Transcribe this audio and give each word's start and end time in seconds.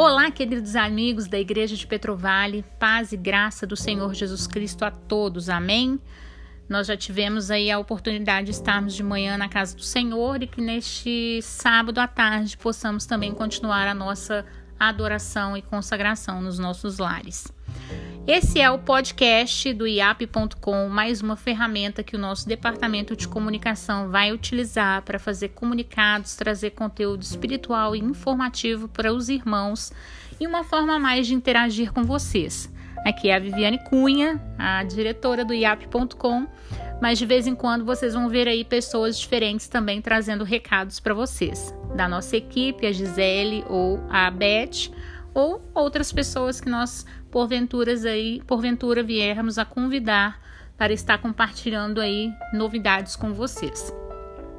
Olá, 0.00 0.30
queridos 0.30 0.76
amigos 0.76 1.26
da 1.26 1.40
Igreja 1.40 1.74
de 1.74 1.84
Petrovale, 1.84 2.64
paz 2.78 3.10
e 3.10 3.16
graça 3.16 3.66
do 3.66 3.74
Senhor 3.74 4.14
Jesus 4.14 4.46
Cristo 4.46 4.84
a 4.84 4.92
todos, 4.92 5.48
amém? 5.48 6.00
Nós 6.68 6.86
já 6.86 6.96
tivemos 6.96 7.50
aí 7.50 7.68
a 7.68 7.80
oportunidade 7.80 8.44
de 8.44 8.52
estarmos 8.52 8.94
de 8.94 9.02
manhã 9.02 9.36
na 9.36 9.48
casa 9.48 9.74
do 9.74 9.82
Senhor 9.82 10.40
e 10.40 10.46
que 10.46 10.60
neste 10.60 11.40
sábado 11.42 11.98
à 11.98 12.06
tarde 12.06 12.56
possamos 12.56 13.06
também 13.06 13.34
continuar 13.34 13.88
a 13.88 13.92
nossa 13.92 14.46
adoração 14.78 15.56
e 15.56 15.62
consagração 15.62 16.40
nos 16.40 16.60
nossos 16.60 16.98
lares. 16.98 17.48
Esse 18.28 18.60
é 18.60 18.70
o 18.70 18.78
podcast 18.78 19.72
do 19.72 19.86
iap.com, 19.86 20.86
mais 20.90 21.22
uma 21.22 21.34
ferramenta 21.34 22.02
que 22.02 22.14
o 22.14 22.18
nosso 22.18 22.46
departamento 22.46 23.16
de 23.16 23.26
comunicação 23.26 24.10
vai 24.10 24.30
utilizar 24.32 25.00
para 25.00 25.18
fazer 25.18 25.48
comunicados, 25.48 26.36
trazer 26.36 26.72
conteúdo 26.72 27.22
espiritual 27.22 27.96
e 27.96 28.00
informativo 28.00 28.86
para 28.86 29.14
os 29.14 29.30
irmãos 29.30 29.90
e 30.38 30.46
uma 30.46 30.62
forma 30.62 30.98
mais 30.98 31.26
de 31.26 31.32
interagir 31.32 31.90
com 31.90 32.04
vocês. 32.04 32.70
Aqui 33.02 33.30
é 33.30 33.36
a 33.36 33.38
Viviane 33.38 33.82
Cunha, 33.84 34.38
a 34.58 34.84
diretora 34.84 35.42
do 35.42 35.54
iap.com, 35.54 36.46
mas 37.00 37.18
de 37.18 37.24
vez 37.24 37.46
em 37.46 37.54
quando 37.54 37.86
vocês 37.86 38.12
vão 38.12 38.28
ver 38.28 38.46
aí 38.46 38.62
pessoas 38.62 39.18
diferentes 39.18 39.68
também 39.68 40.02
trazendo 40.02 40.44
recados 40.44 41.00
para 41.00 41.14
vocês. 41.14 41.74
Da 41.96 42.06
nossa 42.06 42.36
equipe, 42.36 42.86
a 42.86 42.92
Gisele 42.92 43.64
ou 43.70 43.98
a 44.10 44.30
Beth, 44.30 44.90
ou 45.34 45.62
outras 45.74 46.12
pessoas 46.12 46.60
que 46.60 46.68
nós 46.68 47.06
porventuras 47.30 48.04
aí, 48.04 48.42
porventura 48.46 49.02
viermos 49.02 49.58
a 49.58 49.64
convidar 49.64 50.40
para 50.76 50.92
estar 50.92 51.18
compartilhando 51.18 52.00
aí 52.00 52.32
novidades 52.52 53.16
com 53.16 53.32
vocês. 53.32 53.92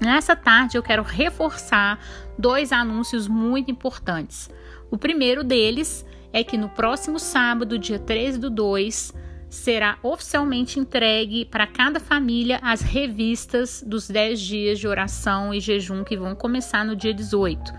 Nessa 0.00 0.34
tarde 0.34 0.76
eu 0.76 0.82
quero 0.82 1.02
reforçar 1.02 1.98
dois 2.38 2.72
anúncios 2.72 3.28
muito 3.28 3.70
importantes. 3.70 4.50
O 4.90 4.98
primeiro 4.98 5.42
deles 5.42 6.04
é 6.32 6.42
que 6.42 6.56
no 6.56 6.68
próximo 6.68 7.18
sábado, 7.18 7.78
dia 7.78 7.98
13 7.98 8.38
do 8.38 8.50
2, 8.50 9.12
será 9.48 9.98
oficialmente 10.02 10.80
entregue 10.80 11.44
para 11.44 11.66
cada 11.66 12.00
família 12.00 12.58
as 12.60 12.80
revistas 12.80 13.84
dos 13.86 14.08
10 14.08 14.40
dias 14.40 14.78
de 14.80 14.88
oração 14.88 15.54
e 15.54 15.60
jejum 15.60 16.02
que 16.02 16.16
vão 16.16 16.34
começar 16.34 16.84
no 16.84 16.96
dia 16.96 17.14
18. 17.14 17.72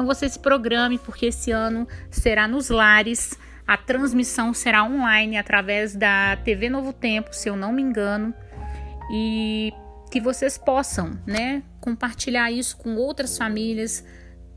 Então 0.00 0.06
você 0.06 0.26
se 0.30 0.38
programe 0.38 0.96
porque 0.96 1.26
esse 1.26 1.50
ano 1.50 1.86
será 2.10 2.48
nos 2.48 2.70
lares 2.70 3.36
a 3.66 3.76
transmissão 3.76 4.54
será 4.54 4.82
online 4.82 5.36
através 5.36 5.94
da 5.94 6.38
TV 6.38 6.70
Novo 6.70 6.90
Tempo, 6.90 7.36
se 7.36 7.50
eu 7.50 7.54
não 7.54 7.70
me 7.70 7.82
engano, 7.82 8.34
e 9.12 9.74
que 10.10 10.18
vocês 10.18 10.56
possam, 10.56 11.20
né, 11.26 11.62
compartilhar 11.82 12.50
isso 12.50 12.78
com 12.78 12.96
outras 12.96 13.36
famílias. 13.36 14.02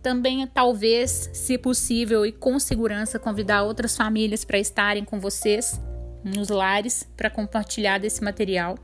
Também, 0.02 0.48
talvez, 0.48 1.30
se 1.34 1.58
possível 1.58 2.26
e 2.26 2.32
com 2.32 2.58
segurança, 2.58 3.20
convidar 3.20 3.64
outras 3.64 3.98
famílias 3.98 4.46
para 4.46 4.58
estarem 4.58 5.04
com 5.04 5.20
vocês 5.20 5.80
nos 6.24 6.48
lares 6.48 7.08
para 7.18 7.30
compartilhar 7.30 8.00
desse 8.00 8.24
material. 8.24 8.80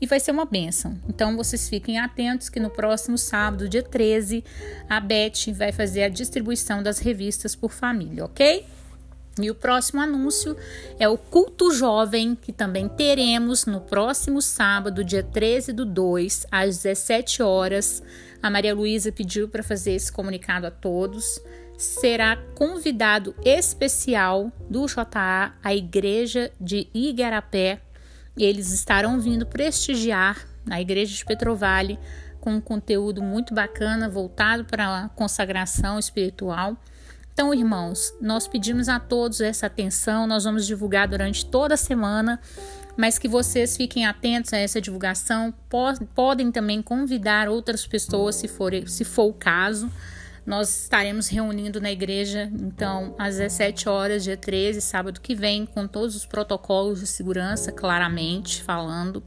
E 0.00 0.06
vai 0.06 0.18
ser 0.18 0.30
uma 0.30 0.46
benção. 0.46 0.98
Então, 1.08 1.36
vocês 1.36 1.68
fiquem 1.68 1.98
atentos 1.98 2.48
que 2.48 2.58
no 2.58 2.70
próximo 2.70 3.18
sábado, 3.18 3.68
dia 3.68 3.82
13, 3.82 4.42
a 4.88 4.98
Beth 4.98 5.52
vai 5.54 5.72
fazer 5.72 6.04
a 6.04 6.08
distribuição 6.08 6.82
das 6.82 6.98
revistas 6.98 7.54
por 7.54 7.70
família, 7.70 8.24
ok? 8.24 8.64
E 9.40 9.50
o 9.50 9.54
próximo 9.54 10.00
anúncio 10.00 10.56
é 10.98 11.08
o 11.08 11.16
culto 11.16 11.72
jovem, 11.72 12.34
que 12.34 12.52
também 12.52 12.88
teremos 12.88 13.64
no 13.64 13.80
próximo 13.80 14.42
sábado, 14.42 15.04
dia 15.04 15.22
13 15.22 15.72
do 15.72 15.84
2, 15.84 16.46
às 16.50 16.78
17 16.78 17.42
horas. 17.42 18.02
A 18.42 18.50
Maria 18.50 18.74
Luísa 18.74 19.12
pediu 19.12 19.48
para 19.48 19.62
fazer 19.62 19.92
esse 19.92 20.10
comunicado 20.10 20.66
a 20.66 20.70
todos. 20.70 21.40
Será 21.78 22.36
convidado 22.54 23.34
especial 23.44 24.52
do 24.68 24.86
JA, 24.86 25.54
a 25.62 25.74
Igreja 25.74 26.50
de 26.60 26.88
Igarapé. 26.92 27.80
Eles 28.36 28.72
estarão 28.72 29.20
vindo 29.20 29.46
prestigiar 29.46 30.46
a 30.68 30.80
Igreja 30.80 31.14
de 31.14 31.24
Petrovale 31.24 31.98
com 32.40 32.54
um 32.54 32.60
conteúdo 32.60 33.22
muito 33.22 33.54
bacana 33.54 34.08
voltado 34.08 34.64
para 34.64 35.04
a 35.04 35.08
consagração 35.10 35.98
espiritual. 35.98 36.76
Então, 37.32 37.54
irmãos, 37.54 38.12
nós 38.20 38.48
pedimos 38.48 38.88
a 38.88 38.98
todos 38.98 39.40
essa 39.40 39.66
atenção, 39.66 40.26
nós 40.26 40.44
vamos 40.44 40.66
divulgar 40.66 41.08
durante 41.08 41.46
toda 41.46 41.74
a 41.74 41.76
semana, 41.76 42.40
mas 42.96 43.18
que 43.18 43.28
vocês 43.28 43.76
fiquem 43.76 44.04
atentos 44.04 44.52
a 44.52 44.58
essa 44.58 44.80
divulgação. 44.80 45.54
Podem 46.14 46.50
também 46.50 46.82
convidar 46.82 47.48
outras 47.48 47.86
pessoas, 47.86 48.36
se 48.36 48.48
for, 48.48 48.72
se 48.86 49.04
for 49.04 49.24
o 49.24 49.32
caso. 49.32 49.90
Nós 50.46 50.82
estaremos 50.82 51.28
reunindo 51.28 51.80
na 51.80 51.90
igreja, 51.90 52.50
então, 52.60 53.14
às 53.18 53.36
17 53.36 53.88
horas, 53.88 54.24
dia 54.24 54.36
13, 54.36 54.80
sábado 54.80 55.20
que 55.20 55.34
vem, 55.34 55.66
com 55.66 55.86
todos 55.86 56.16
os 56.16 56.26
protocolos 56.26 57.00
de 57.00 57.06
segurança, 57.06 57.70
claramente 57.70 58.62
falando. 58.62 59.22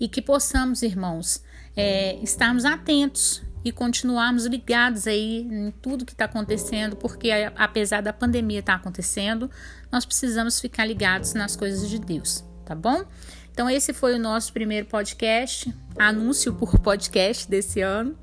E 0.00 0.08
que 0.08 0.22
possamos, 0.22 0.82
irmãos, 0.82 1.42
é, 1.76 2.16
estarmos 2.22 2.64
atentos 2.64 3.42
e 3.64 3.72
continuarmos 3.72 4.46
ligados 4.46 5.06
aí 5.06 5.40
em 5.40 5.70
tudo 5.70 6.06
que 6.06 6.12
está 6.12 6.24
acontecendo, 6.24 6.96
porque 6.96 7.30
apesar 7.56 8.00
da 8.00 8.12
pandemia 8.12 8.60
estar 8.60 8.74
tá 8.74 8.78
acontecendo, 8.78 9.50
nós 9.90 10.04
precisamos 10.04 10.60
ficar 10.60 10.84
ligados 10.84 11.34
nas 11.34 11.56
coisas 11.56 11.88
de 11.88 11.98
Deus, 11.98 12.44
tá 12.64 12.74
bom? 12.74 13.04
Então 13.52 13.68
esse 13.68 13.92
foi 13.92 14.14
o 14.14 14.18
nosso 14.18 14.52
primeiro 14.52 14.86
podcast, 14.86 15.74
anúncio 15.98 16.54
por 16.54 16.78
podcast 16.78 17.50
desse 17.50 17.80
ano, 17.80 18.16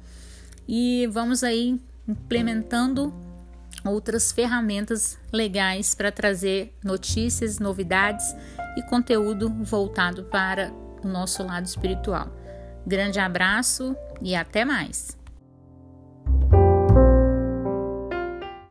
e 0.68 1.08
vamos 1.12 1.44
aí 1.44 1.80
implementando 2.08 3.14
outras 3.84 4.31
ferramentas 4.31 5.18
legais 5.31 5.94
para 5.94 6.12
trazer 6.12 6.74
notícias, 6.84 7.59
novidades 7.59 8.36
e 8.78 8.81
conteúdo 8.84 9.50
voltado 9.64 10.24
para 10.26 10.72
o 11.03 11.08
nosso 11.08 11.44
lado 11.44 11.66
espiritual. 11.66 12.30
Grande 12.86 13.20
abraço 13.20 13.96
e 14.22 14.36
até 14.36 14.64
mais! 14.66 15.18